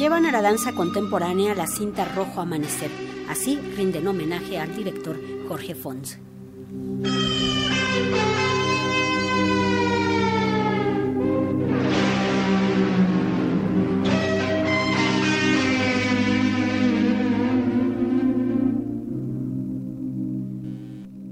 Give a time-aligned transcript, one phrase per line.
[0.00, 2.90] llevan a la danza contemporánea la cinta Rojo Amanecer.
[3.28, 6.18] Así rinden homenaje al director Jorge Fons.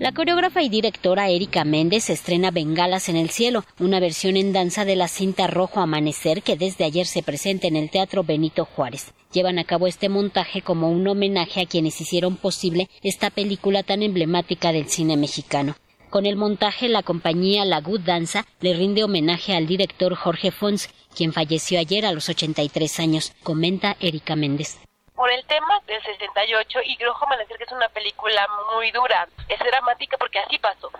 [0.00, 4.86] La coreógrafa y directora Erika Méndez estrena Bengalas en el Cielo, una versión en danza
[4.86, 9.12] de la cinta Rojo Amanecer que desde ayer se presenta en el Teatro Benito Juárez.
[9.30, 14.02] Llevan a cabo este montaje como un homenaje a quienes hicieron posible esta película tan
[14.02, 15.76] emblemática del cine mexicano.
[16.08, 20.88] Con el montaje, la compañía La Good Danza le rinde homenaje al director Jorge Fons,
[21.14, 24.78] quien falleció ayer a los 83 años, comenta Erika Méndez
[25.20, 29.28] por el tema del 68 y Rojo Amanecer, que es una película muy dura.
[29.50, 30.90] Es dramática porque así pasó,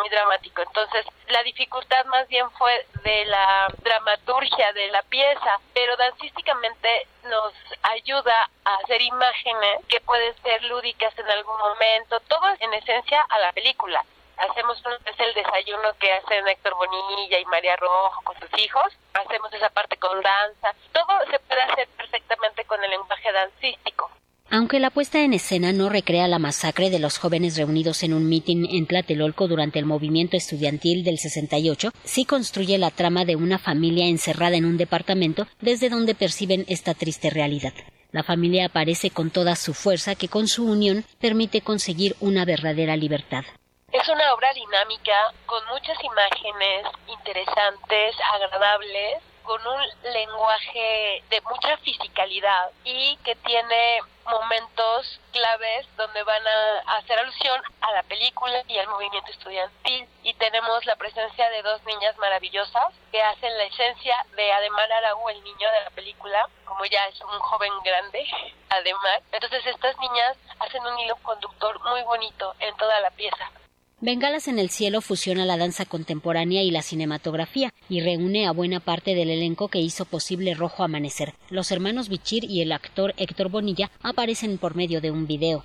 [0.00, 0.60] muy dramático.
[0.60, 7.54] Entonces, la dificultad más bien fue de la dramaturgia de la pieza, pero dancísticamente nos
[7.84, 13.38] ayuda a hacer imágenes que pueden ser lúdicas en algún momento, todo en esencia a
[13.38, 14.04] la película
[14.48, 19.52] hacemos es el desayuno que hacen Héctor Bonilla y María Rojo con sus hijos, hacemos
[19.52, 24.10] esa parte con danza, todo se puede hacer perfectamente con el lenguaje dancístico.
[24.52, 28.28] Aunque la puesta en escena no recrea la masacre de los jóvenes reunidos en un
[28.28, 33.58] mitin en Tlatelolco durante el movimiento estudiantil del 68, sí construye la trama de una
[33.58, 37.74] familia encerrada en un departamento desde donde perciben esta triste realidad.
[38.10, 42.96] La familia aparece con toda su fuerza que con su unión permite conseguir una verdadera
[42.96, 43.44] libertad.
[44.00, 52.70] Es una obra dinámica con muchas imágenes interesantes, agradables, con un lenguaje de mucha fisicalidad
[52.82, 58.88] y que tiene momentos claves donde van a hacer alusión a la película y al
[58.88, 64.50] movimiento estudiantil y tenemos la presencia de dos niñas maravillosas que hacen la esencia de
[64.50, 68.26] Ademar Araú, el niño de la película, como ya es un joven grande,
[68.70, 69.20] Ademar.
[69.30, 73.50] Entonces estas niñas hacen un hilo conductor muy bonito en toda la pieza.
[74.02, 78.80] Bengalas en el cielo fusiona la danza contemporánea y la cinematografía y reúne a buena
[78.80, 81.34] parte del elenco que hizo posible Rojo Amanecer.
[81.50, 85.64] Los hermanos Bichir y el actor Héctor Bonilla aparecen por medio de un video.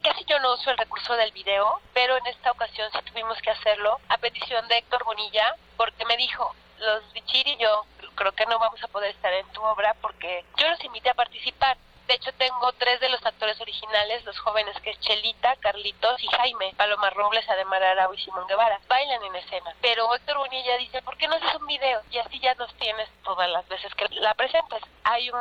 [0.00, 3.50] Casi yo no uso el recurso del video, pero en esta ocasión sí tuvimos que
[3.50, 8.46] hacerlo a petición de Héctor Bonilla porque me dijo, los Bichir y yo creo que
[8.46, 11.76] no vamos a poder estar en tu obra porque yo los invité a participar
[12.08, 16.26] de hecho, tengo tres de los actores originales, los jóvenes que es Chelita, Carlitos y
[16.28, 18.80] Jaime, Paloma Robles, Ademar Arau y Simón Guevara.
[18.88, 19.74] Bailan en escena.
[19.80, 22.02] Pero Héctor Bonilla dice, ¿por qué no haces un video?
[22.10, 24.82] Y así ya nos tienes todas las veces que la presentas.
[25.04, 25.40] Hay un,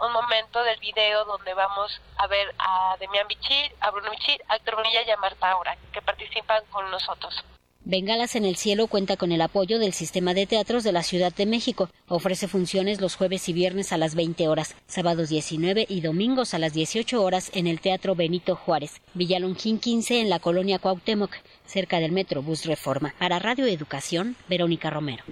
[0.00, 4.56] un momento del video donde vamos a ver a Demian Bichir, a Bruno Bichir, a
[4.56, 7.44] Héctor Bonilla y a Marta Aura, que participan con nosotros.
[7.84, 11.34] Bengalas en el Cielo cuenta con el apoyo del Sistema de Teatros de la Ciudad
[11.34, 11.90] de México.
[12.06, 16.60] Ofrece funciones los jueves y viernes a las 20 horas, sábados 19 y domingos a
[16.60, 21.32] las 18 horas en el Teatro Benito Juárez, Villalongín 15 en la colonia Cuauhtémoc,
[21.66, 23.14] cerca del Metro Bus Reforma.
[23.18, 25.24] Para Radio Educación, Verónica Romero.